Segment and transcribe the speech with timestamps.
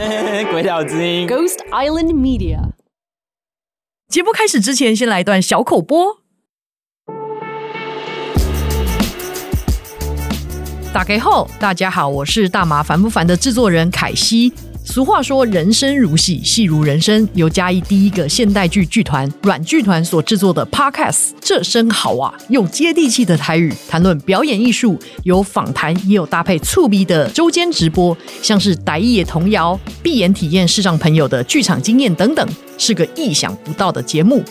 [0.50, 2.58] 鬼岛之音，Ghost Island Media。
[4.08, 6.22] 节目开始之前，先来一段小口播。
[10.90, 14.54] 打开后，大家好，我是大麻烦不烦的制作人凯西。
[14.90, 17.26] 俗话说，人生如戏，戏如人生。
[17.34, 22.34] 由嘉义第一个现代剧剧团阮剧团所制作的 Podcast，这声好啊！
[22.48, 32.44] 用接地气的台语谈论表演艺术，有访谈，也有搭配促咪的周间直播，像是台语童谣、闭眼体验视障朋友的剧场经验等等，
[32.76, 34.42] 是个意想不到的节目。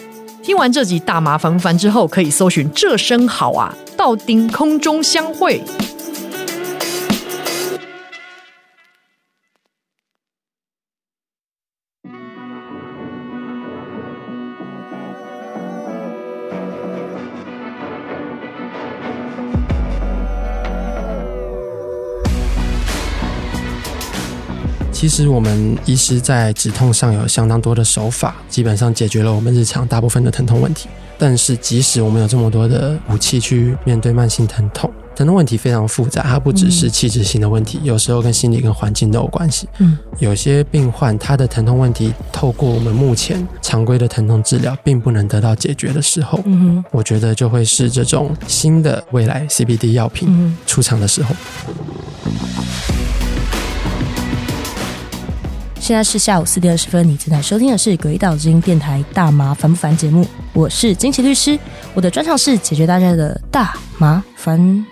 [0.42, 5.62] 听完这集大麻烦不烦之后，可以搜寻这声好啊，到丁空中相会。
[25.00, 30.90] 其实我们医师在止痛上有相当多的手法，基本上解决了我们日常大部分的疼痛问题。
[31.18, 39.70] 但是即使我们有这么多的武器去面对慢性疼痛，疼痛问题非常复杂，它不只是器质性的问题，有时候跟心理跟环境都有关系。
[39.78, 51.34] 嗯，有些病患他的疼痛问题透过我们目前常规的疼痛治疗并不能得到解决的时候，嗯，我觉得就会是这种新的未来 CBD 药品出场的时候。
[55.80, 61.58] 现在是下午四点二十分，你正在收听的是《鬼岛之音》电台《大麻烦不烦》节目，我是金奇律师，
[61.96, 64.86] 我的专长是解决大家的大麻烦。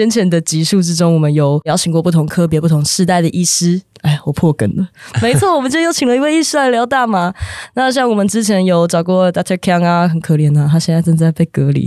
[0.00, 3.82] 先前的集数之中，我们有邀请过不同科别、不同世代的医师。
[4.00, 4.88] 哎，我破梗了。
[5.20, 7.30] 没错，我们就又请了一位医师来聊大麻。
[7.74, 9.58] 那像我们之前有找过 Dr.
[9.58, 11.86] Kang 啊，很可怜啊，他现在正在被隔离。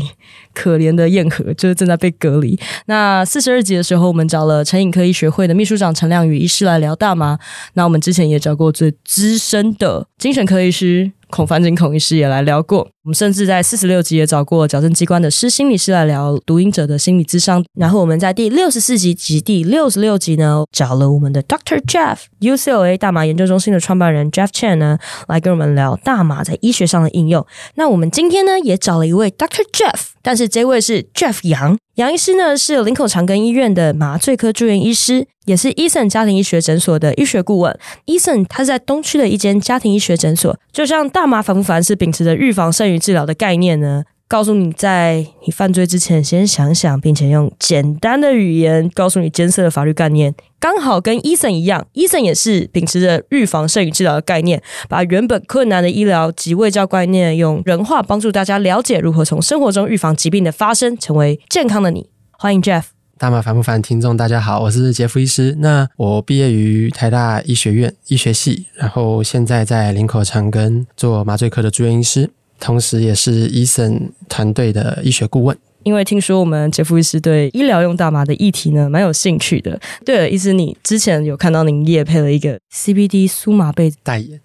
[0.54, 2.56] 可怜的燕和就是正在被隔离。
[2.86, 7.40] 那四十二集的时候，我们找了成瘾科医学会的秘书长陈亮宇医师来聊大麻。
[7.74, 11.12] 那我们之前也找过最资深的精神科医师。
[11.34, 17.66] 孔繁景孔医师也来聊过，我们甚至在四十六集也找过矫正机关的师心理师来聊读音者的心理智商。
[17.74, 21.84] 然后我们在第六十四集及第六十六集呢，找了我们的 Dr.
[21.88, 27.44] Jeff，UCLA 大麻研究中心的创办人 Jeff Chan 呢，来跟我们聊大麻在医学上的应用。
[27.74, 29.66] 那我们今天呢，也找了一位 Dr.
[29.72, 31.76] Jeff，但是这位是 Jeff 杨。
[31.96, 37.80] 杨医师呢，是林口长庚医院的麻醉科住院医师，也是 Eason 家庭医学诊所的医学顾问。
[38.08, 44.04] Eason 他是在东区的一间家庭医学诊所，就像大麻烦不烦是秉持着预防胜于治疗的概念呢。
[44.34, 62.10] 告诉你，在你犯罪之前，先想想，并且用简单的语言告诉你艰涩的法律概念，刚好跟 Eason 一样，Eason 也是秉持着预防胜于治疗的概念，把原本困难的医疗及卫教概念用人话帮助大家了解如何从生活中预防疾病的发生，成为健康的你。
[62.32, 62.86] 欢迎 Jeff。
[63.20, 63.80] 大麻烦不烦？
[63.80, 65.56] 听众大家好，我是杰夫医师。
[65.60, 72.32] 那我毕业于台大医学院医学系，然后现在在林口长庚做麻醉科的住院医师。
[72.60, 75.58] 同时，也是 Eason 团队的医学顾问。
[75.84, 79.78] 因为听说我们杰夫医师对医疗用大麻的议题呢，蛮有兴趣的。
[80.06, 84.40] 对了，医师，你之前有看到您也配了一个 CBD 苏麻贝代言，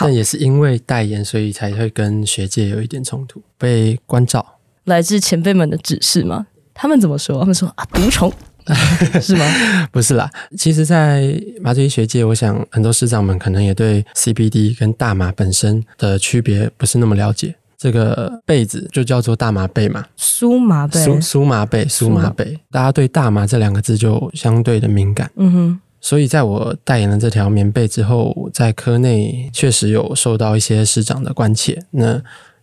[0.00, 4.44] 但也是因为代言，所以才会跟学界有一点冲突，被关照。
[4.84, 6.48] 来自前辈们的指示吗？
[6.74, 7.38] 他们怎么说？
[7.38, 8.32] 他们说啊，毒虫
[9.20, 9.44] 是吗？
[9.92, 10.30] 不是啦。
[10.56, 17.54] 其实，在麻醉医学界，我想很多师长们可能也对 CBD 跟大麻本身的区别不是那么了解。
[17.78, 25.30] 这个被子就叫做大麻被嘛，苏麻被，苏苏麻被，苏麻被，大家对大麻这两个字就相对的敏感。
[25.36, 31.82] 嗯哼，所以在我代言了这条棉被之后，在科内确实有受到一些师长的关切。
[31.92, 32.20] 那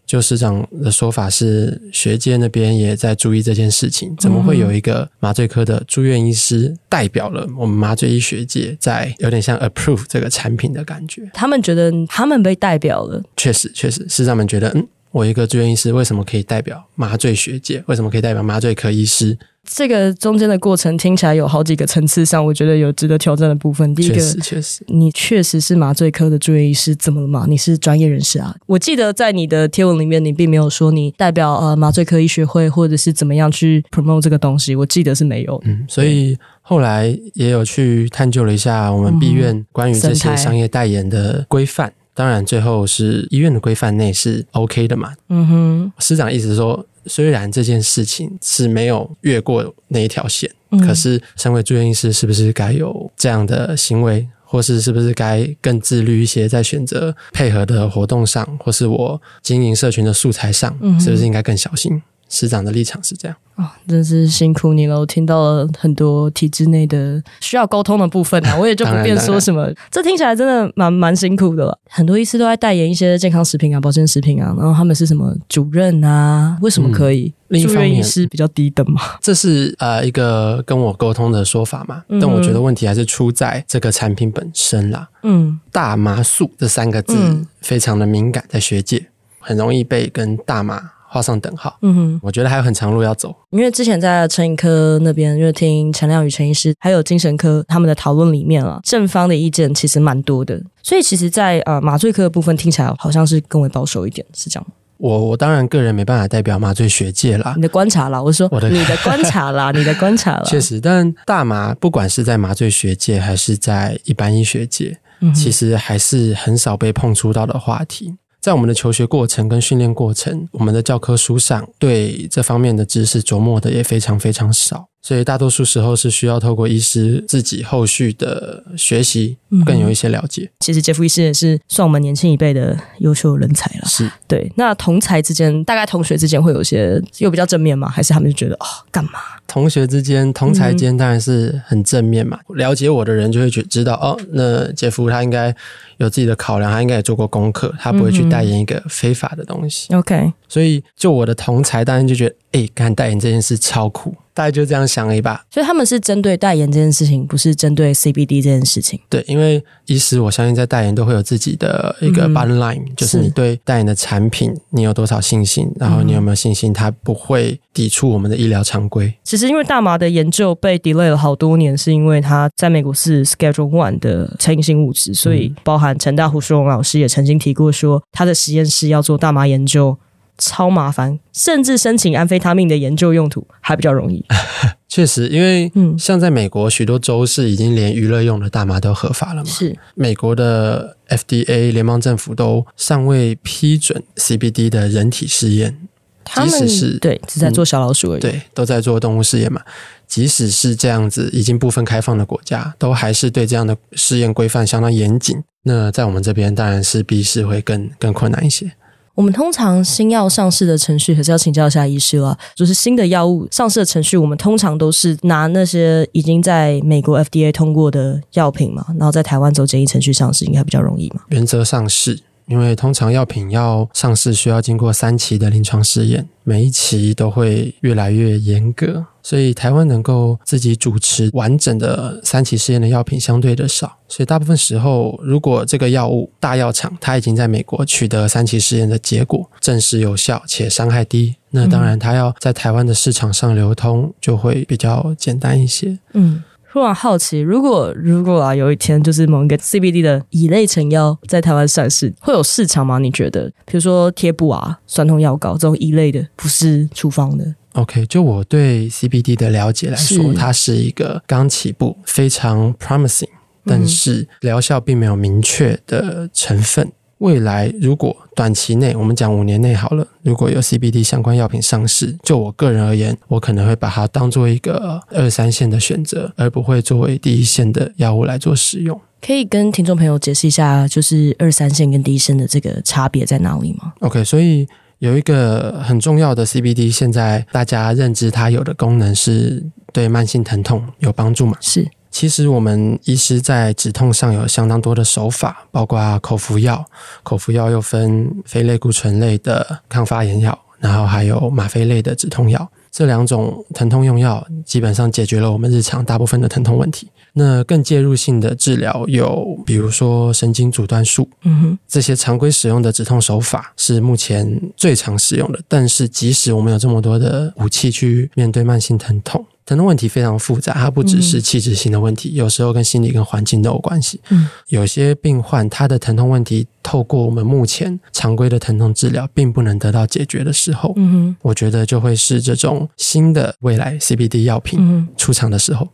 [0.07, 4.15] 就师长的说法是，学界那边也在注意这件事情。
[4.17, 11.29] 怎么会有一个麻醉科的住院医师代表了我们麻醉医学界，在有点像 approve 这个产品的感觉？
[11.33, 13.21] 他们觉得他们被代表了。
[13.35, 14.87] 确实，确实，师长们觉得嗯。
[15.09, 17.81] 我一个住院医师为什么可以代表麻醉学界？
[17.87, 19.35] 为什么可以代表麻醉科医师？
[19.69, 23.93] 这个中间的过程听起来有好几个层次上，我觉得有值得挑战的部分。
[23.93, 27.45] 第一个，确实，确实，你确实是麻醉科的住院医师，怎么了嘛？
[27.49, 28.55] 你是专业人士啊。
[28.65, 34.73] 我记得在你的贴文里面，你并没有说你代表呃麻醉科医学会，或者是怎么样去 promote 这个东西。
[34.75, 35.61] 我记得是没有。
[35.65, 41.91] 嗯，所以后来也有去探究了一下我们毕院关于这些商业代言的规范。
[42.13, 45.13] 当然，最后是医院的规范内是 OK 的嘛。
[45.29, 62.01] 嗯哼，师长意思是说，虽然这件事情是没有越过那一条线，嗯、可是身为住院医师，是不是该有这样的行为，或是是不是该更自律一些，在选择配合的活动上，或是我经营社群的素材上，是不是应该更小心？
[62.29, 63.37] 师长的立场是这样。
[63.55, 64.99] 哦，真是辛苦你了！
[64.99, 69.67] 我听到了很多体制内的需要沟通的部分啊， 我也就不便说什么。
[69.89, 71.79] 这听起来真的蛮蛮辛苦的了。
[71.89, 76.55] 很多医师都在代言一些健康食品啊、保健食品啊，然后他们是什么主任啊？
[76.61, 77.33] 为什么可以？
[77.49, 79.01] 嗯、住院医师比较低等嘛？
[79.21, 82.03] 这是呃一个跟我沟通的说法嘛？
[82.09, 85.07] 嗯、但我觉得问题还是出在这个产品本身啦。
[85.23, 89.07] 嗯，大麻素这三个字非常的敏感，在学界
[89.39, 90.91] 很容易被跟大麻。
[91.07, 91.77] 画上等号。
[91.81, 93.35] 嗯哼，我觉得还有很长路要走。
[93.51, 100.61] 因为之前在成瘾科那边，就听陈亮宇陈医师，还有精神科他们的讨论里面啊，正方的意见其实蛮多的。
[100.83, 104.73] 所以其实在，在呃麻醉科的部分听起来好像是更为保守一点，是这样吗？
[104.97, 110.79] 我我当然个人没办法代表麻醉学界啦，你的观察啦，我说我的你的观察啦， 你的观察啦，确实。
[110.81, 118.15] 但大麻不管是在麻醉学界还是在一般医学界，嗯、其实还是很少被碰触到的话题。
[118.39, 124.87] 在我们的求学过程跟训练过程，我们的教科书上对这方面的知识琢磨的也非常非常少。
[125.07, 130.41] 所以大多数时候是需要透过医师自己后续的学习，更有一些了解。
[130.43, 133.85] 嗯、其实杰夫医师也是算我们年轻一辈的优秀人才了。
[133.85, 134.51] 是对。
[134.57, 137.87] 那同才之间，大概同学之间会有一些又比较正面吗？
[137.87, 139.11] 还是他们就觉得哦，干嘛？
[139.47, 142.37] 同学之间、同才间当然是很正面嘛。
[142.49, 145.55] 嗯、了解我的人就会觉知道哦，那杰夫他应该
[145.99, 149.93] 有自己的考量，他应该也做过功课，他不会去代言一个非法的东西。
[149.95, 150.33] OK、嗯。
[150.47, 154.13] 所以就我的同才，当然就觉得哎，干代言这件事超酷。
[154.33, 158.99] 大概就这样想了一把，所以他们是针对代言这件事情，不是针对 CBD 这件事情。
[159.09, 169.11] 对，因为医师我相信在代言都会有自己的一个 bottom line，嗯，就是你对代言的产品你有多少信心，然后你有没有信心它不会抵触我们的医疗常规。
[169.23, 179.97] 其实因为大麻的研究被 delay 了好多年，是因为它在美国是 Schedule One 的成瘾性物质，所以包含陈大胡舒荣老师也曾经提过说，他的实验室要做大麻研究。
[180.37, 184.23] 超麻烦，甚至申请安非他命的研究用途还比较容易。
[184.87, 189.49] 确实，因为像在美国，许多州是已经连娱乐用的大麻都合法了嘛。
[189.49, 195.77] 是美国的 FDA 联邦政府都尚未批准 CBD 的人体试验，
[196.23, 199.61] 他们即使是对只在做小老鼠而已，嗯，对，都在做动物试验嘛。
[200.07, 205.43] 即使是这样子已经部分开放的国家，都还是对这样的试验规范相当严谨。
[205.63, 208.71] 那在我们这边，当然是必是会更更困难一些。
[209.17, 212.37] 我们通常新药上市的程序，还是要请教一下医师了。
[212.53, 221.21] 就是新的药物上市的程序，我们通常都是拿那些已经在美国 FDA 通过的药品嘛，然后在台湾走简易程序上市，应该比较容易嘛。
[221.29, 222.19] 原则上是。
[222.47, 245.99] 因为通常药品要上市，需要经过三期的临床试验，每一期都会越来越严格，所以台湾能够自己主持完整的三期试验的药品相对的少，所以大部分时候，如果这个药物大药厂它已经在美国取得三期试验的结果，证实有效且伤害低，那当然它要在台湾的市场上流通就会比较简单一些。
[246.13, 246.43] 嗯。
[246.77, 252.99] 突然好奇，如果如果啊，有一天就是某一个 CBD 的乙类成药在台湾上市，会有市场吗？
[252.99, 253.51] 你觉得？
[253.65, 257.55] 比如说贴布啊、酸痛药膏这种乙类的，不是处方的。
[257.73, 263.29] OK，就我对 CBD 的了解来说，是它是一个刚起步、非常 promising，
[263.65, 266.91] 但是疗效并没有明确的成分。
[267.19, 278.99] 未来如果短期内，我们讲五年内好了，如果有 CBD 相关药品上市，就我个人而言，我可能会把它当做一个二三线的选择，而不会作为第一线的药物来做使用。
[279.19, 284.67] 可以跟听众朋友解释一下，就是二三线跟第一线的这个差别在哪里吗？OK，所以
[284.99, 291.57] 有一个很重要的 CBD，现在大家认知它有的功能是对慢性疼痛有帮助吗？
[291.61, 291.87] 是。
[292.17, 296.83] 其实我们医师在止痛上有相当多的手法，包括口服药，
[297.21, 302.67] 口服药又分非类固醇类的抗发炎药，然后还有吗啡类的止痛药。
[302.91, 307.07] 这两种疼痛用药基本上解决了我们日常大部分的疼痛问题。
[307.33, 315.59] 那更介入性的治疗有，比如说神经阻断术，嗯哼，这些常规使用的止痛手法是目前最常使用的。
[315.67, 319.45] 但是即使我们有这么多的武器去面对慢性疼痛。
[319.67, 324.21] 疼痛问题非常复杂，它不只是器质性的问题，嗯、有时候跟心理跟环境都有关系。
[324.29, 335.89] 嗯，有些病患他的疼痛问题透过我们目前常规的疼痛治疗并不能得到解决的时候，嗯哼，我觉得就会是这种新的未来 CBD 药品出场的时候，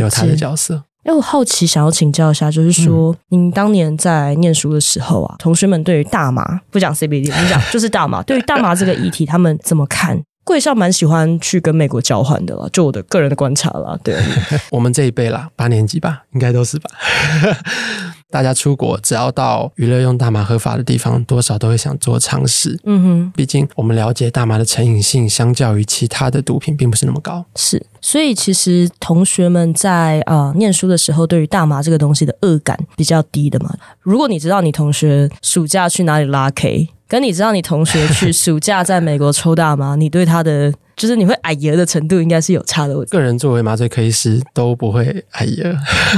[0.00, 0.82] 有它的角色。
[1.04, 10.20] 哎，我好奇想要请教一下，就是说，嗯、您当年在念书的时候啊，同学们对于大麻不讲 CBD，你讲就是大麻，对于大麻这个议题，他们怎么看？
[10.44, 13.98] 贵校蛮喜欢去跟美国交换的啦，就我的个人的观察啦。
[14.02, 14.16] 对，
[14.70, 16.90] 我们这一辈啦，八年级吧，应该都是吧。
[18.28, 22.80] 大家出国只要到娱乐用大麻合法的地方，多少都会想做尝试。
[22.84, 27.44] 嗯哼，毕竟我们了解大麻的成瘾性，相较于其他的毒品，并不是那么高。
[27.56, 33.76] 是，所以其实同学们在啊、呃、念书的时候，对于大麻这个东西的恶感比较低的嘛。
[34.00, 42.96] 如果你知道你同学暑假去哪里拉 K，跟你知道你同学去 暑假在美国抽大麻，你对他的就是你会矮爷的程度，应该是有差的。
[42.96, 45.62] 我个人作为麻醉科医师都不会矮爷。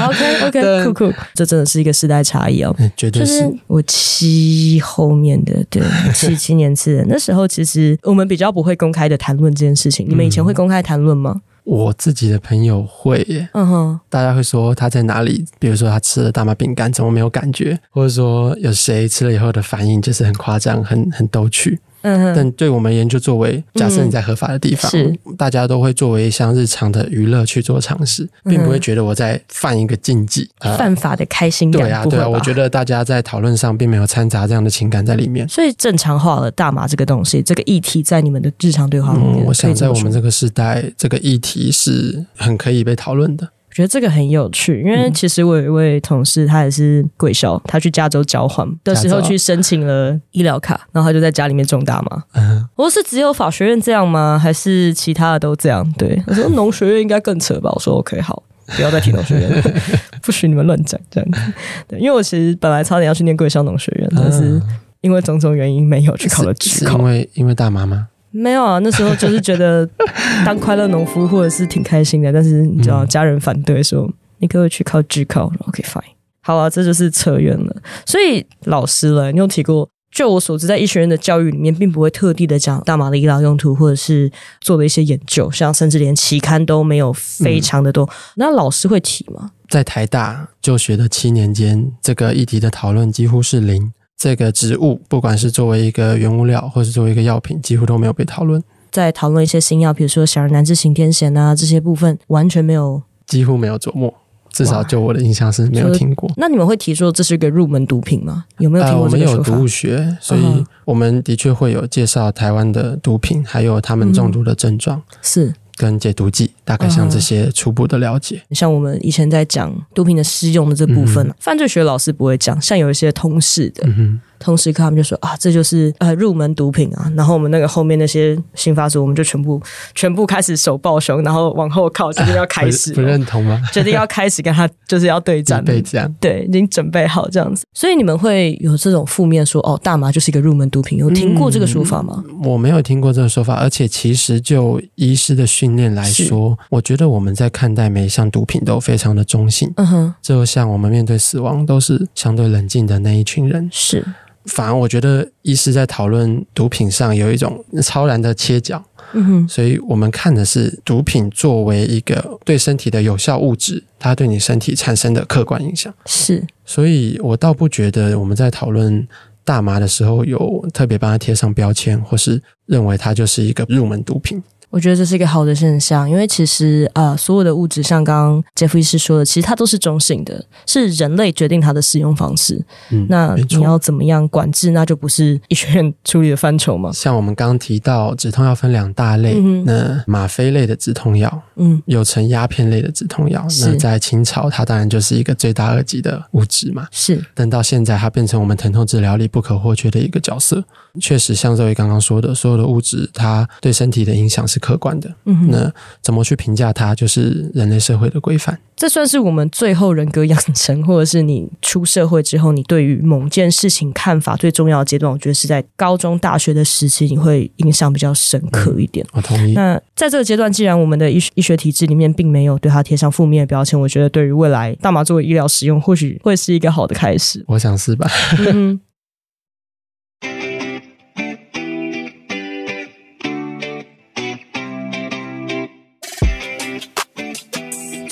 [0.01, 3.41] OK OK， 酷酷，这真的是一个时代差异哦，绝对是。
[3.41, 5.83] 就是我七后面的，对，
[6.15, 10.09] 七七年次的那时候，其实我们比较不会公开的谈论这件事情。
[10.09, 11.41] 你们以前会公开谈论吗？
[11.65, 21.81] 我自己的朋友会耶，嗯哼，大家会说他在哪里，比如说他吃了大麻饼干，怎么没有感觉，或者说有谁吃了以后的反应就是很夸张，很很逗趣。
[22.05, 25.19] 嗯哼，但对我们研究作为，假设你在合法的地方，嗯、是。
[25.37, 31.83] 大家都会作为像日常的娱乐去做尝试，并不会觉得我在犯一个禁忌，犯法的开心感。
[31.83, 43.49] 对啊，对啊，我觉得大家在讨论上并没有掺杂这样的情感在里面，所以正常化了大麻这个东西，这个议题在你们的日常对话里面，嗯、我想在我们这个时代，这个议题是很可以被讨论的。
[43.75, 52.23] 我觉得这个很有趣，因为其实我有一位同事，他也是贵校，他去加州交换的时候去申请了医疗卡，然后他就在家里面种大麻。
[52.35, 54.39] 嗯，我说是只有法学院这样吗？
[54.41, 55.85] 还是其他的都这样？
[55.99, 57.69] 对，我说农学院应该更扯吧。
[57.75, 58.45] 我说 OK，好，
[58.77, 59.75] 不要再提农学院，
[60.23, 61.41] 不许你们乱讲这样子。
[61.89, 64.63] 对，因为我其实本来差点要去念贵校农学院，但是
[65.01, 66.97] 因为种种原因没有去考了职考。
[66.99, 68.07] 因为因为大麻吗？
[68.37, 69.89] 没有啊，那时候就是觉得
[70.45, 76.03] 当快乐农夫或者是挺开心的，但是你知道家人反对说，你可以去考指考？OK fine，
[76.43, 77.77] 好啊，这就是扯远了。
[78.05, 84.29] 所以老师了，你有提过，就我所知，在医学院的教育里面，并不会特地的讲大麻的医疗用途，或者是
[84.61, 88.05] 做的一些研究，像甚至连期刊都没有非常的多。
[88.05, 89.53] 嗯、那老师会提吗？
[89.69, 93.93] 在台大就学的七年间，这个议题的讨论几乎是零。
[94.17, 98.63] 这个植物，不管是作为一个原物料，或是作为一个药品，几乎都没有被讨论。
[98.91, 104.13] 在讨论一些新药，比如说小儿难治行天痫啊，这些部分完全没有，几乎没有琢磨。
[104.53, 106.31] 至少就我的印象是没有听过。
[106.37, 108.45] 那你们会提说这是一个入门毒品吗？
[108.59, 109.35] 有没有听过这个说法？
[109.35, 114.97] 呃，我们有毒物学，所以我们的确会有介绍台湾的毒品，还有他们中毒的症状。
[114.97, 115.55] 嗯，是。
[115.77, 118.43] 跟解毒剂，大概像这些初步的了解。
[118.51, 122.61] 像我们以前在讲毒品的适用的这部分，嗯、犯罪学老师不会讲。
[122.61, 123.85] 像有一些通识的。
[123.87, 127.11] 嗯同时，他们就说啊，这就是呃入门毒品啊。
[127.17, 129.61] 然后我们那个后面那些新发组，我们就全部
[129.95, 133.01] 全部开始手抱胸，然后往后靠，决定要开始、啊不。
[133.03, 133.61] 不认同吗？
[133.73, 136.13] 决 定要开始跟他就是要对战，对战。
[136.21, 137.65] 对，已经准备好这样子。
[137.73, 142.23] 所以你们会有这种负面说哦，大麻就是一个入门毒品，有听过这个说法吗？
[142.29, 149.73] 嗯、我没有听过这个说法，而且其实就医师的训练来说，我觉得我们在看待每一项毒品都非常的中性。
[149.77, 153.69] 嗯哼，就像我们面对死亡都是相对冷静的那一群人。
[153.73, 154.05] 是。
[154.47, 158.83] 反而我觉得医师在讨论毒品上有一种超然的切角，
[159.13, 165.93] 嗯哼，所以我们看的是毒品作为一个对身体的有效物质，它对你身体产生的客观影响。
[166.07, 169.07] 是，所以我倒不觉得我们在讨论
[169.45, 174.43] 大麻的时候有特别帮它贴上标签，或是认为它就是一个入门毒品。
[174.75, 182.61] 我觉得这是一个好的现象，因为其实啊、呃，所有的物质像刚刚杰夫医师说的，其实它都是中性的，是人类决定它的使用方式。
[182.91, 186.91] 嗯，那你要怎么样管制，那就不是医学院处理的范畴嘛。
[186.93, 196.89] 像我们刚刚提到，止痛药分两大类，嗯、那吗啡类的止痛药，嗯，有成鸦片类的止痛药，那在清朝它当然就是一个罪大恶极的物质嘛。
[196.91, 200.65] 是，但到现在它变成我们疼痛治疗里不可或缺的一个角色。
[201.01, 208.59] 确实，像这位刚刚说的，所有的物质它对身体的影响是客观的，嗯，那怎么去评价它，就是人类社会的规范。
[208.75, 219.05] 这算是我们最后人格养成，或者是你出社会之后，你对于某件事情看法最重要的阶段，我觉得是在高中、大学的时期，你会印象比较深刻一点。
[219.09, 219.53] 嗯，我同意。
[219.53, 227.45] 那在这个阶段，既然我们的医医学体制里面并没有对它贴上负面的标签，我觉得对于未来大麻作为医疗使用，或许会是一个好的开始。
[227.47, 228.11] 我想是吧？
[228.53, 228.81] 嗯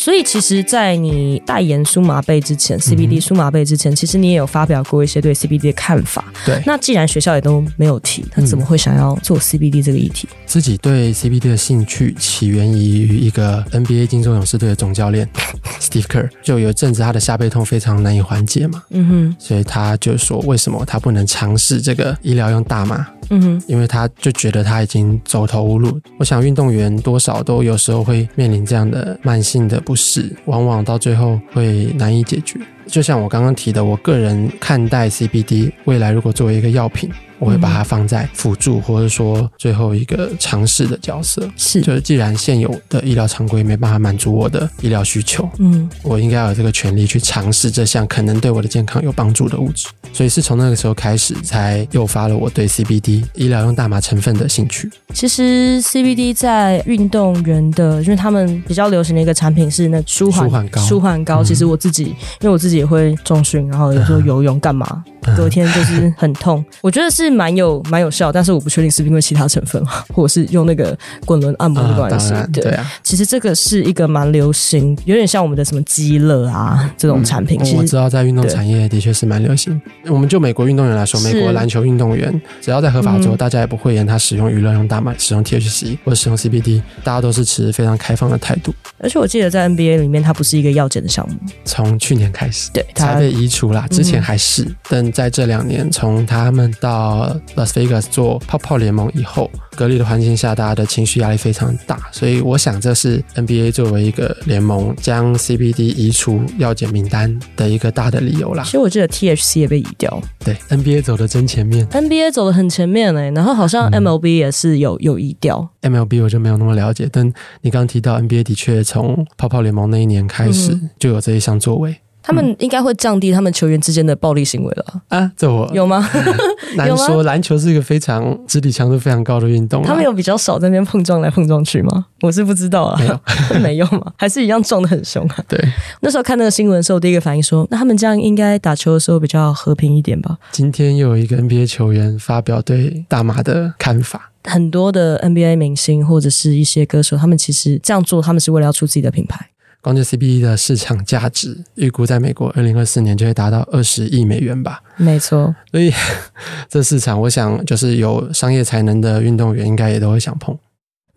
[0.02, 6.25] 所以，其实，在你代言舒麻贝之前，CBD 舒麻贝之前，其实你也有发表过一些对 CBD 的看法。
[6.44, 10.28] 对，那既然学校也都没有提，他怎么会想要做 CBD 这个议题？
[10.44, 15.28] 自己对 CBD 的兴趣起源于一个 NBA 金州勇士队的总教练
[15.80, 23.06] Steve Kerr，就有一阵子他的下背痛非常难以缓解嘛，嗯哼，所以他就说，为什么他不能尝试这个医疗用大麻？
[23.30, 25.97] 嗯哼，因为他就觉得他已经走投无路。
[26.18, 29.80] 我想运动员多少都有时候会面临这样的慢性的。
[29.91, 32.61] 不适，往往到最后会难以解决。
[32.87, 37.11] 就像我刚刚提的，我个人看待 CBD 未来如果作为一个药品。
[37.39, 41.51] 我会把它放在辅助，或者说最后一个尝试的角色。
[41.57, 49.89] 是，就是既然现有的医疗常规没办法满足我的医疗需求，嗯，我应该有这个权利去尝试这项可能对我的健康有帮助的物质。
[50.12, 54.89] 所以是从那个时候开始，才诱发了我对 CBD 医疗用大麻成分的兴趣。
[55.12, 60.81] 其实 CBD 在运动员的，因为他们比较流行的一个产品是那舒缓舒缓膏。
[60.83, 66.64] 舒缓膏，其实我自己，嗯、因为我自己也会重训，然后有时候游泳干嘛，嗯、隔天就是很痛。
[66.81, 67.33] 我觉得是。
[67.33, 72.35] 蛮有蛮有效，但是我不确定是不是因为其他成分， 或者是用那个滚轮按摩的关系。
[72.35, 77.59] 啊、对，啊，其实这个是一个蛮流行，有点像我们的什么肌乐啊这种产品。
[77.64, 79.81] 其实我知道在运动产业的确是蛮流行。
[80.09, 88.75] 我们就美国运动员来说，美国篮球运动员只要在合法州，大家也不会嫌他使用娱乐用大麻、使用 THC 或者使用 CBD，大家都是持非常开放的态度。
[88.99, 93.87] 而且我记得在 NBA 里面，它不是一个药检的项目，从去年开始对才被移除啦。
[93.91, 108.64] 之前还是，嗯、但在这两年，从他们到 Las Vegas 做泡泡联盟以后，隔离的环境下，大家的情绪压力非常大，所以我想这是 NBA 作为一个联盟将 CBD 移除药检名单的一个大的理由啦。
[108.64, 117.26] 其实我记得 THC 也被移掉，对 NBA 走的真前面，NBA 走的很前面哎、欸，然后好像 MLB 也是有、嗯、有移掉，MLB 我就没有那么了解，但
[117.61, 121.95] 你刚刚提到 NBA 的确从泡泡联盟那一年开始就有这一项作为。
[122.23, 125.31] 他们应该会降低他们球员之间的暴力行为了啊？
[125.37, 126.09] 这我有吗？
[126.76, 129.83] 难说，篮球是一个非常肢体强度非常高的运动。
[129.83, 132.07] 他们有比较少在那边碰撞来碰撞去吗？
[132.23, 134.12] 我是不知道啊，没有， 没有吗？
[134.17, 135.37] 还是一样撞的很凶啊？
[135.49, 135.59] 对，
[136.00, 140.38] 那时候看那个新闻的时候，第一个反应说，那他们这样应该打球的时候比较和平一点吧？
[140.52, 144.31] 今天又有一个 NBA 球员发表对大麻的看法。
[144.45, 149.49] 很多的 NBA 明星或者是一些歌手，他们其实这样做，他们是为了要出自己的品牌。
[149.83, 154.81] 光这 CBD 的市场价值预估在美国二零二四年就会达到二十亿美元吧？
[154.97, 155.93] 没错，所以
[156.71, 160.57] 这市场，我想就是有商业才能的运动员应该也都会想碰。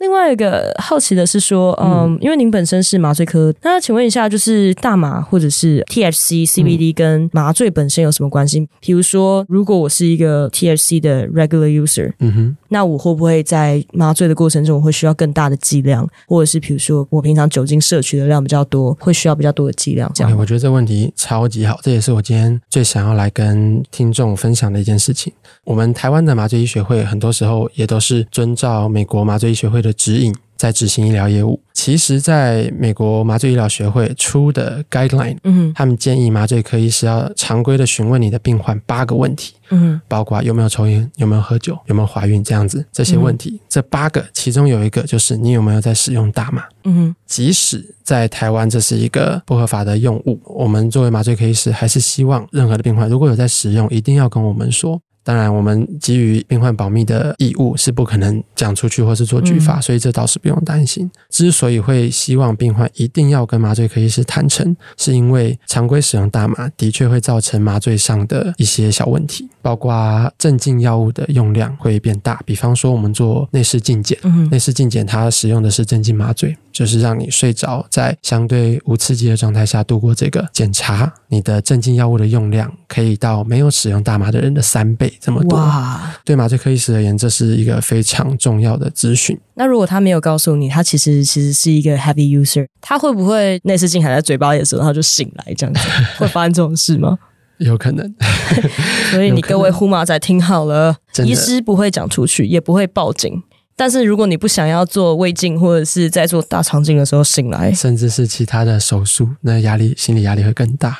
[0.05, 8.69] 另外一个好奇的是说，嗯，因为您本身是麻醉科，那请问一下，就是大麻或者是 THC、CBD 跟麻醉本身有什么关系？
[8.79, 20.11] 比如说，如果我是一个 THC 的 regular user，嗯哼，那我会不会在麻醉的过程中，我会需要更大的剂量，或者是比如说我平常酒精摄取的量比较多，会需要比较多的剂量？
[20.13, 25.33] 这样，我觉得这个问题超级好，这也是我今天最想要来跟听众分享的一件事情。
[25.63, 31.59] 我们台湾的麻醉医学会很多时候也都是遵照美国麻醉医学会的指引在执行医疗业务。
[31.73, 43.51] 其实，在美国麻醉医疗学会出的 guideline，嗯，他们建议麻醉科医师要常规的询问你的病患八个问题，嗯，包括有没有抽烟、有没有喝酒、有没有怀孕这样子这些问题。
[43.51, 54.99] 嗯、这八个其中有一个就是你有没有在使用大麻，嗯，即使在台湾这是一个不合法的用物，我们作为麻醉科医师还是希望任何的病患如果有在使用，一定要跟我们说。
[55.25, 61.09] 当然，我们基于病患保密的义务是不可能讲出去或是做举发，嗯、所以这倒是不用担心。
[61.31, 72.39] 之所以会希望病患一定要跟麻醉科医师坦诚，是因为常规使用大麻的确会造成麻醉上的一些小问题，包括镇静药物的用量会变大。
[72.45, 81.11] 比方说，我们做内视镜检，嗯、内视镜检它使用的是镇静麻醉，就是让你睡着，在相对无刺激的状态下度过这个检查。
[81.27, 85.11] 你的镇静药物的用量可以到没有使用大麻的人的三倍。
[85.19, 89.37] 这么多，哇对麻醉科医师而言，这是一个非常重要的资讯。
[89.55, 95.81] 那如果他没有告诉你，他其实其实是一个 heavy user，他会不会内视镜还在嘴巴里的时候，他就醒来这样子？
[96.17, 97.17] 会发生这种事吗？
[97.59, 98.13] 有可能。
[99.11, 103.41] 所以你各位呼麻仔听好了，医师不会讲出去，也不会报警。
[103.77, 110.97] 但是如果你不想要做胃镜，或者是在做大肠镜的时候醒来，甚至是其他的手术，那压力心理压力会更大。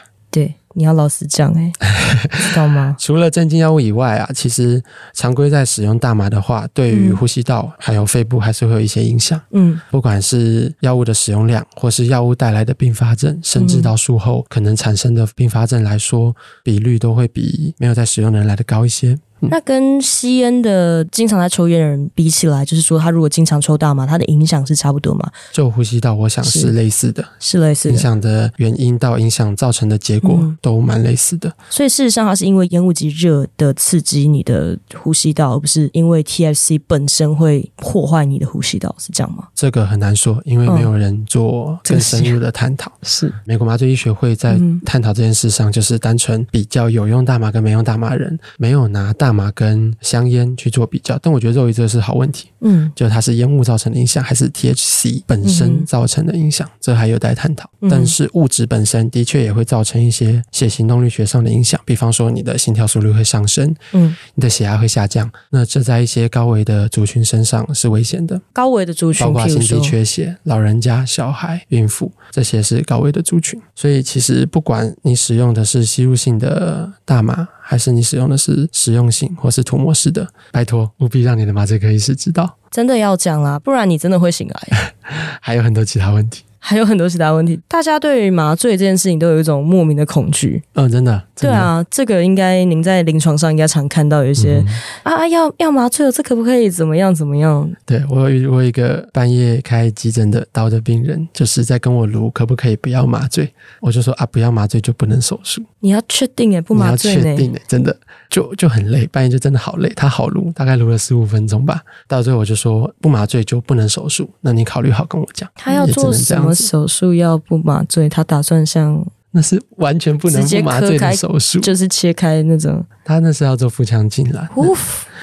[0.76, 0.78] 对。
[0.78, 1.72] 你要老实讲哎，
[2.30, 2.96] 知道吗？
[3.00, 4.84] 除了镇静药物以外啊，其实
[5.14, 9.40] 常规在使用大麻的话，对于呼吸道还有肺部还是会有一些影响。
[9.52, 19.18] 嗯，不管是药物的使用量，或是药物带来的并发症，甚至到术后可能产生的并发症来说，比率都会比没有在使用的人来的高一些。
[19.50, 25.30] 那跟吸烟的经常在抽烟的人比起来，就是说他如果经常抽大麻，他的影响是差不多吗？
[25.52, 27.94] 就呼吸道，我想是类似的，是，是类似的。
[27.94, 31.50] 影响的原因到影响造成的结果都蛮类似的。
[31.50, 31.54] 嗯。
[31.70, 39.48] 所以事实上，它是因为烟雾及热的刺激你的呼吸道，而不是因为 TFC 本身会破坏你的呼吸道，是这样吗？
[39.56, 42.92] 这个很难说，因为没有人做更深入的探讨。
[43.04, 52.50] 是美国麻醉医学会在探讨这件事上，就是单纯比较有用大麻跟没用大麻人，没有拿大麻跟香烟去做比较，但我觉得肉姨这个是好问题。
[52.62, 57.70] 嗯，就它是烟雾造成的影响，还是 THC 本身造成的影响，嗯、这还有待探讨。
[57.82, 65.30] 嗯、但是物质本身的确也会造成一些血行动力学上的影响，比方说你的心跳速率会上升，嗯，你的血压会下降。
[65.52, 68.42] 那这在一些高危的族群身上是危险的。
[68.54, 73.62] 高危的族群，包括心肌缺血、老人家、小孩、孕妇，这些是高危的族群。
[73.76, 82.58] 所以其实不管你使用的是吸入性的大麻，还是你使用的是实用性或是涂抹式的，拜托务必让你的麻醉科医师知道。
[82.70, 84.94] 真的要讲啦，不然你真的会醒来。
[85.42, 86.44] 还有很多其他问题。
[86.68, 90.64] 还有很多其他问题，大家对于麻醉这件事情都有一种莫名的恐惧。
[90.74, 91.56] 嗯，真的，真的。
[91.56, 94.64] 对啊，这个应该您在临床上应该常看到有一些、
[95.04, 96.68] 嗯、啊，要要麻醉了，这可不可以？
[96.68, 97.14] 怎么样？
[97.14, 97.72] 怎么样？
[97.86, 103.48] 对，我有我有一个半夜开急诊的刀的病人，就是在跟我卢，可不可以不要麻醉？
[103.80, 105.62] 我就说啊，不要麻醉就不能手术。
[105.82, 107.96] 你要确定诶，不麻醉你要确定诶，真的
[108.36, 109.90] 就就很累，半夜就真的好累。
[109.96, 111.82] 他好撸，大概撸了十五分钟吧。
[112.06, 115.50] 到最后我就说不麻醉就不能手术，那你考虑好跟我讲。
[115.56, 117.38] 他要做什么手术要？
[117.38, 122.84] 不麻醉，他打算像那是完全不能不麻醉的手术，就是切开那种。
[123.06, 124.50] 他那是要做腹腔镜了。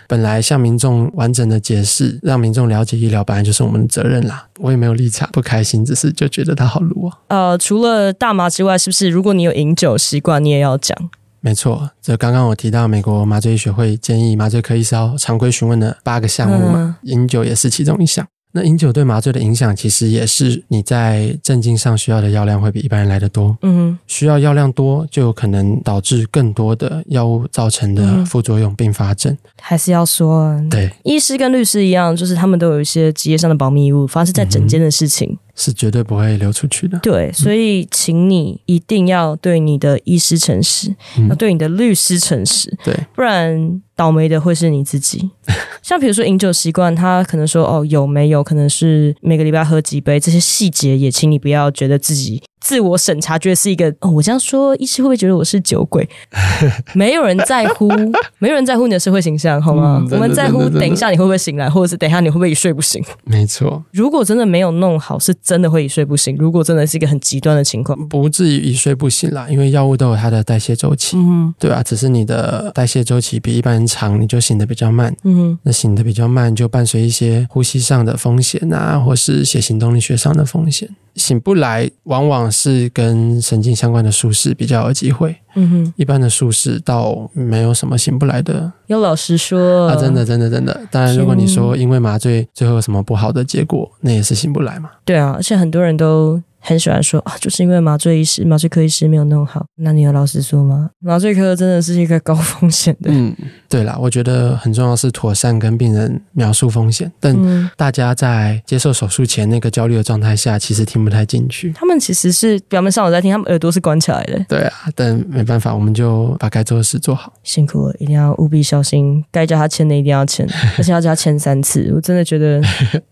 [0.07, 4.47] 本来向民众完整的解释，让民众了解医疗，本来就是我们的责任啦。
[4.61, 7.19] 我也没有立场不开心，只是就觉得他好撸啊。
[7.29, 10.97] 呃，除了大麻之外，是不是如果你有饮酒习惯，你也要讲？
[11.45, 18.25] 没错，这刚刚我提到美国麻醉医学会建议麻醉科医师要常规询问的八个项目嘛，嗯、饮酒也是其中一项。
[18.55, 23.57] 那饮酒对麻醉的影响，其实也是你在镇静上需要的药量会比一般人来的多。
[23.63, 29.35] 嗯哼，需要药量多，就有可能导致更多的药物造成的副作用、并发症。
[29.61, 35.31] 还是要说，对，医师跟律师一样，就是他们都有一些职业上的保密义务，发生在诊间的事情。
[35.31, 36.99] 嗯是绝对不会流出去的。
[37.01, 42.77] 对，所以请你一定要对你的医师诚实，嗯、要对你的律师诚实。
[42.85, 45.31] 对，不然倒霉的会是你自己。
[45.83, 52.43] 像比如说饮酒习惯，他可能说哦，有没有可能是每个礼拜喝几杯，这些细节也请你不要觉得自己。
[52.63, 56.09] 自我审查觉得是一个哦，我这样说，医师会不会觉得我是酒鬼？
[56.95, 57.89] 没有人在乎，
[58.39, 60.01] 没有人在乎你的社会形象，好吗？
[60.03, 63.03] 嗯、我们在乎等一下你会不会醒来，或者是等一下你会不会一睡不醒？
[63.25, 66.37] 没错，如果真的没有弄好，是真的会一睡不醒。
[66.39, 80.89] 如果真的是一个很极端的情况，不至于一睡不醒啦，因为药物都有它的代谢周期，嗯，对啊，只是你的代谢周期比一般人长，你就醒得比较慢，嗯，那醒得比较慢，就伴随一些呼吸上的风险啊，或是血行动力学上的风险。
[81.17, 85.37] 醒不来，往往是跟神经相关的术式比较有机会。
[85.55, 88.73] 嗯哼，一般的术式倒没有什么醒不来的。
[88.87, 90.81] 有老师说啊，真的，真的，真的。
[90.91, 94.91] 当然，如果你说因为麻醉最后有什么不好的结果，那也是醒不来嘛。
[95.05, 96.43] 对啊，而且很多人都。
[96.65, 99.67] 很喜欢说啊，就是因为麻醉医师、麻醉科医师没有弄好。
[99.77, 100.91] 那你有老实说吗？
[101.01, 103.11] 麻醉科真的是一个高风险的。
[103.13, 103.35] 嗯，
[103.69, 107.11] 对啦，我觉得很重要是妥善跟病人描述风险。
[107.19, 107.37] 但
[107.77, 111.73] 大家在接受手术前那个焦虑的状态下，其实听不太进去。
[111.73, 114.39] 他们其实是表面上我在听，他们耳朵是关起来的。
[114.49, 117.33] 对啊，但没办法，我们就把该做的事做好。
[117.43, 120.49] 辛苦了，一定要务必小心，该叫他签的一定要签，
[120.79, 121.91] 而且要叫他签三次。
[121.93, 122.63] 我真的觉得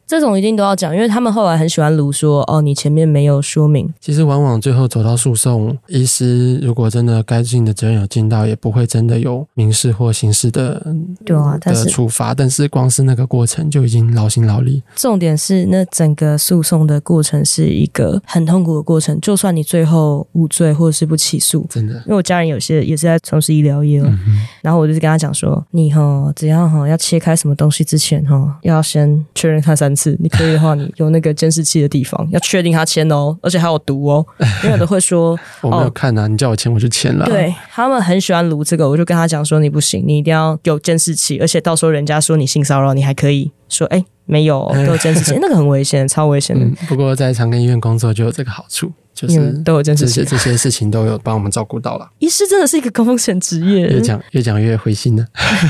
[0.06, 3.39] 这种一定都要讲，因为他们后来很喜欢卢说哦，你前面没有。
[3.40, 10.84] 说明，其实往往最后走到诉讼，医师如果真的该尽的责任有尽到，也不会真的有民事或刑事的
[11.24, 12.34] 对啊的处罚。
[12.34, 14.82] 但是光是那个过程就已经劳心劳力。
[14.96, 24.18] 重点是那整个诉讼的过程是一个很痛苦的过程，就算你最后无罪或者是不起诉，真的，因为我家人有些也是在从事医疗业，嗯、
[24.62, 33.29] 然后我就是跟他讲说，你哈只要哈要切开什么东西之前哈，要先确认他三次，你可以的话，你有那个监视器的地方要确定他签哦。
[33.42, 34.24] 而且还有毒哦，
[34.62, 37.24] 因为有的会说 我没有看啊，哦、你叫我签我就签了。
[37.26, 46.76] 对，他们很喜欢撸这个，我就跟他讲说，你不行，你一定要有监视器，而且到时候人家说你性骚扰，你还可以说哎没有，都有监视器， 那个很危险，超危险的、嗯。
[46.88, 52.08] 不过在长庚医院工作就有这个好处，就是都有监视器，这些事情都有帮我们照顾到了。
[52.20, 55.24] 医师真的是一个高风险职业，越讲越讲越灰心了。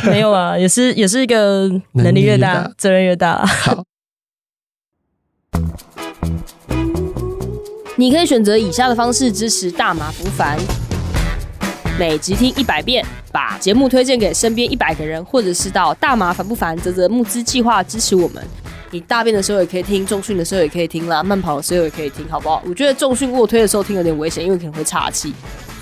[0.04, 3.46] 没有啊，也是也是一个能力越大，越大责任越大。
[3.46, 3.84] 好。
[8.00, 10.58] 你可以选择以下的方式支持大麻不烦：
[11.98, 18.42] 每集听一百遍，把节目推荐给身边一百个人，或者是到大麻烦不烦泽泽募资计划支持我们。
[18.90, 22.62] 你大便的时候也可以听，重训的时候也可以听啦，慢跑的时候也可以听，好不好？
[22.66, 25.34] 我觉得重训卧推的时候听有点危险，因为可能会岔气。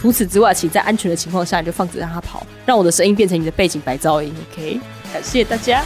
[0.02, 4.34] 除此之外，请在安全的情况下你就放着让它跑，让我的声音变成你的背景白噪音。
[4.50, 4.80] OK，
[5.12, 5.84] 感谢大家。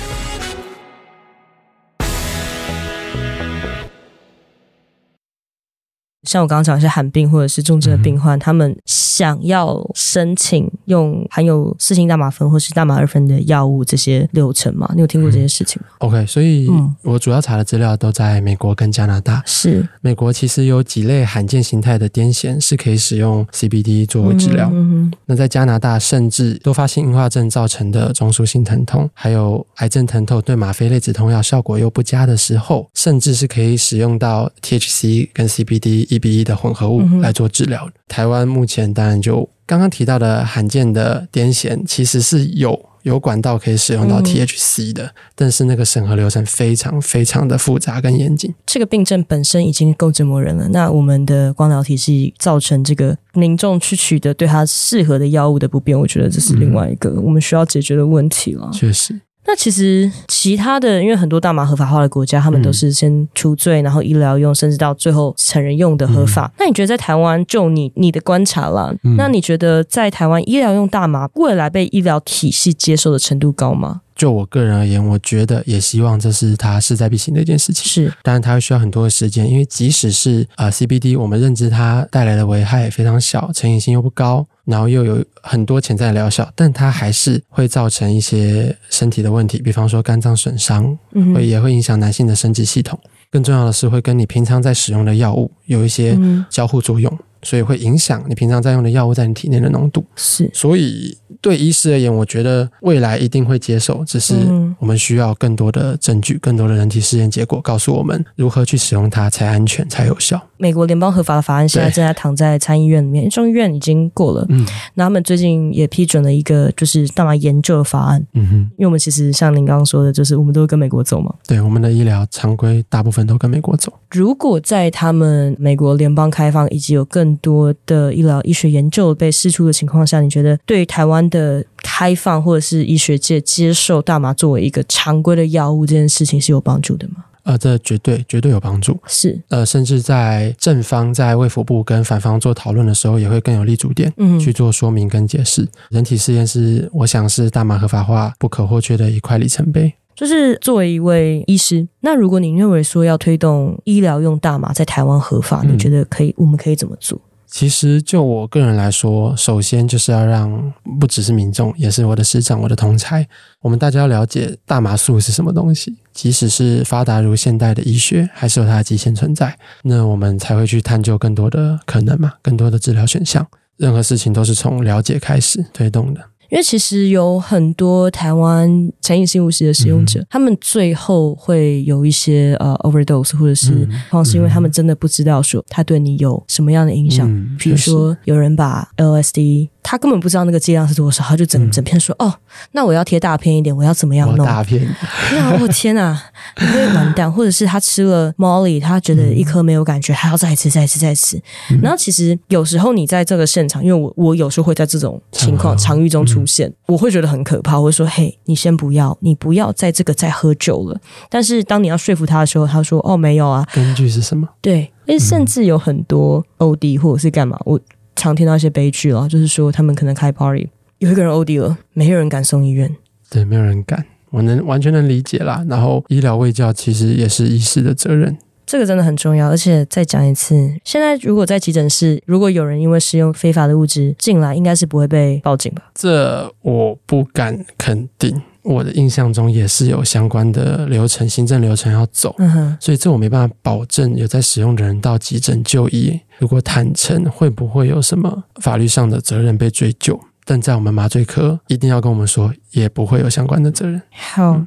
[6.25, 14.89] 像我刚刚讲一些罕病或者是重症的病患，嗯、他们想要申请用含有四氢大麻酚或是大麻二酚的药物这些流程吗？
[14.95, 15.89] 你有听过这些事情吗？
[16.01, 16.69] 嗯、OK，所以
[17.03, 19.43] 我主要查的资料都在美国跟加拿大。
[19.47, 24.69] 是美国其实有几类罕见形态的癫痫是可以使用 CBD 作为治疗。
[24.69, 37.85] 嗯嗯嗯、那在加拿大，甚至多发性硬化症造成的中枢性疼痛，还有癌症疼痛对吗啡类止痛药效果又不佳的时候，甚至是可以使用到 THC 跟 CBD 一比一的混合物来做治疗。
[37.87, 42.89] 嗯、台湾目前当然就刚刚提到的罕见的癫痫，其实是有。
[43.03, 48.55] 有管道可以使用到 THC 的，嗯、但是那个审核流程非常非常的复杂跟严谨。
[48.65, 58.71] 这个病症本身已经够折磨人了，那我们的光疗体系造成这个民众去取得对他适合的药物的不便，我觉得这是另外一个我们需要解决的问题了。
[58.73, 59.21] 确实。
[59.45, 66.47] 那其实其他的，因为很多大麻合法化的国家，他们都是先除罪，然后医疗用，甚至到最后成人用的合法。
[66.47, 74.03] 嗯、那你觉得在台湾，就你你的观察啦，嗯、那你觉得在台湾医疗用大麻未来被医疗体系接受的程度高吗？
[74.15, 77.85] 就我个人而言，我觉得也希望这是它势在必行的一件事情。
[77.87, 92.99] 是，当然它会需要很多的时间，因为即使是呃 CBD，我们认知它带来的危害也非常小，成瘾性又不高，然后又有很多潜在的疗效，但它还是会造成一些身体的问题，比方说肝脏损伤，嗯，会也会影响男性的生殖系统。
[93.31, 96.19] 更重要的是，会跟你平常在使用的药物有一些
[96.51, 100.05] 交互作用，所以会影响你平常在用的药物在你体内的浓度。
[100.17, 101.17] 是，所以。
[101.41, 104.33] 对医师而言，我觉得未来一定会接受，只是
[104.79, 110.41] 我们需要更多的证据、更多的人体试验结果，告诉我们如何去使用它才安全、才有效。
[110.63, 114.47] 美国联邦合法的法案现在正在躺在参议院里面，众议院已经过了。
[114.49, 118.25] 嗯，那他们最近也批准了一个就是大麻研究的法案。
[118.35, 121.35] 嗯哼，因为我们其实像您刚刚说的，就是我们都会跟美国走嘛。
[121.49, 123.93] 对，我们的医疗常规大部分都跟美国走。
[124.13, 137.25] 如果在他们美国联邦开放以及有更多的医疗医学研究被释出的情况下，你觉得对于台湾的开放或者是医学界接受大麻作为一个常规的药物这件事情是有帮助的吗？
[137.45, 138.99] 呃，这绝对绝对有帮助。
[139.07, 145.69] 是呃，甚至在正方在卫福部跟反方做讨论的时候，也会更有立足点，嗯，去做说明跟解释。
[145.91, 149.93] 人体试验是，我想是大麻合法化不可或缺的一块里程碑。
[150.15, 156.35] 就是作为一位医师，那如果你认为说要推动医疗用大麻在台湾合法，嗯，你觉得可以？
[156.37, 157.21] 我们可以怎么做？
[157.53, 163.29] 其实，就我个人来说，首先就是要让不只是民众，也是我的师长、我的同才，
[163.61, 165.95] 我们大家要了解大麻素是什么东西。
[166.15, 169.55] 即使是发达如现代的医学，还是有它的极限存在。
[169.83, 173.47] 那我们才会去探究更多的可能嘛，更多的治疗选项。
[173.77, 176.21] 任何事情都是从了解开始推动的。
[176.53, 178.69] 因为其实有很多台湾
[179.01, 187.27] 成瘾性物质的使用者，嗯、他们最后会有一些呃 overdose，或者是，或是因为他们真的不知道说它对你有什么样的影响。
[187.27, 189.71] 嗯、比如说有人把 LSD。
[189.83, 192.35] 他根本不知道那个剂量是多少，他就整整篇说：“嗯、哦，
[192.71, 194.89] 那我要贴大片一点，我要怎么样弄？”大片，
[195.33, 196.23] 那我天啊，
[196.61, 197.31] 你会完蛋。
[197.31, 201.37] 或者是他吃了 Molly，他觉得一颗没有感觉，还要再吃、再吃、再吃。
[201.71, 207.79] 嗯、然后其实有时候你在这个现场，因为我我有时候会在这种情况场域中出现，嗯、我会觉得很可怕。
[207.79, 214.49] 我会说：“嘿，你先不要，你不要在这个再喝酒了。”但是当你要说服他的时候，他说：“哦，没有啊。”根据是什么？
[214.61, 217.81] 对，因为甚至有很多 OD 或者是干嘛我。
[218.23, 222.95] 常听到一些悲剧了，就是说他们可能开 party，有一个人 OD 了，没有人敢送医院。
[223.29, 225.65] 对，没有人敢，我能完全能理解啦。
[225.69, 229.49] 然后医疗卫教其实也是医师的责任，这个真的很重要。
[229.49, 230.55] 而且再讲一次，
[230.85, 235.91] 现在如果在急诊室，如果有人因为使用非法的物质进来，应该是不会被报警吧？
[235.93, 238.41] 这我不敢肯定。
[238.63, 250.21] 我的印象中也是有相关的流程，行政流程要走，嗯，所以这我没办法保证有在使用的人到急诊就医，如果坦诚会不会有什么法律上的责任被追究？
[250.45, 254.01] 但在我们麻醉科一定要跟我们说，也不会有相关的责任。
[254.11, 254.53] 好。
[254.53, 254.67] 嗯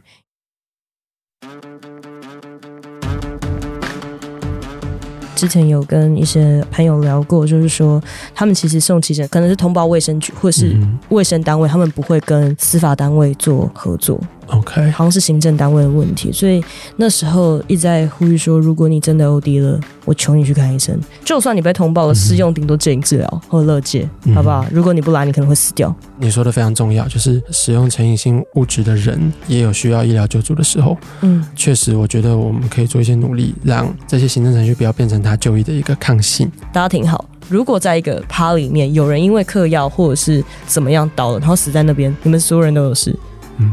[5.36, 8.02] 之前有跟一些朋友聊过，就是说
[8.34, 10.76] 他们其实送急诊可能是通报卫生局或是
[11.10, 14.19] 卫生单位，他们不会跟司法单位做合作。
[14.48, 16.64] OK，好像是行政单位的问题，所以
[16.98, 24.66] 那时候一直在呼吁说，如果你真的 OD 了，我求你去看医生，就算你被通报了，适用顶多建议治疗或乐戒，好不好？
[24.72, 25.94] 如果你不来，你可能会死掉。
[26.20, 30.96] 你说的非常重要，就是使用成瘾性物质的人也有需要医疗救助的时候。
[31.22, 36.50] 嗯，确实，我觉得我们可以做一些努力，让这些行政程序不要变成他就医的一个抗性。
[36.72, 43.18] 大家听好，如果在一个趴里面有人因为嗑药或者是怎么样倒了，然后死在那边，你们所有人都有事。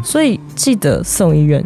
[0.05, 1.65] 所以记得送医院，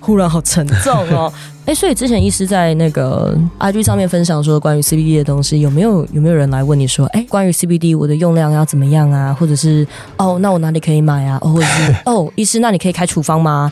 [0.00, 1.32] 忽然好沉重哦。
[1.66, 9.32] 哎，所以之前医师在那个 IG 上面分享说关于 CBD 的东西，有没有有没有人来问你说，哎，关于 CBD 我的用量要怎么样啊？
[9.38, 11.38] 或者是哦，那我哪里可以买啊？
[11.42, 13.70] 哦，或者是 哦，医师，那你可以开处方吗？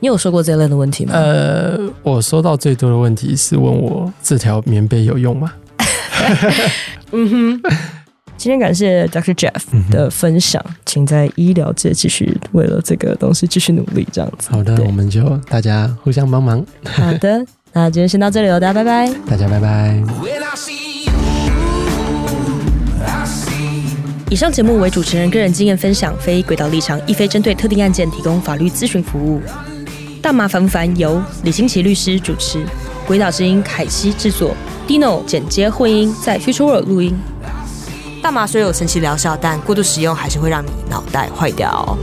[0.00, 1.12] 你有说过这类的问题吗？
[1.14, 5.52] 呃，我收到最多的问题是问我这条棉被有用吗？
[7.12, 7.62] 嗯哼。
[8.40, 9.34] 今天感谢 Dr.
[9.34, 14.48] Jeff 的分享，嗯、请在医疗界继续为了这个东西继续努力，这样子。
[14.50, 16.64] 好的，我们就大家互相帮忙。
[16.86, 19.12] 好的， 那今天先到这里了，大家拜拜。
[19.28, 20.02] 大家拜拜。
[24.30, 29.42] 以上节目为主持人个人经验分享，非轨道立场，亦非针对特定案件提供法律咨询服务。
[30.22, 32.58] 大麻烦不烦由李新奇律师主持，
[33.06, 34.56] 轨道之音凯西制作
[34.88, 37.14] ，Dino 剪接混音，在 Future World 录音。
[38.22, 41.98] 大麻虽有神奇疗效，但过度使用还是会让你脑袋坏掉哦。